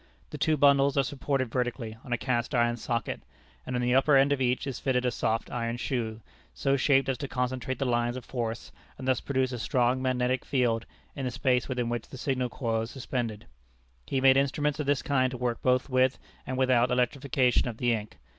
[0.31, 3.21] The two bundles are supported vertically on a cast iron socket,
[3.67, 6.21] and on the upper end of each is fitted a soft iron shoe,
[6.55, 10.43] so shaped as to concentrate the lines of force and thus produce a strong magnetic
[10.43, 13.45] field in the space within which the signal coil is suspended.
[14.07, 17.93] He made instruments of this kind to work both with and without electrification of the
[17.93, 18.17] ink.